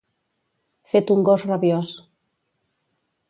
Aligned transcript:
Fet 0.93 1.11
un 1.17 1.21
gos 1.27 1.45
rabiós. 1.51 1.91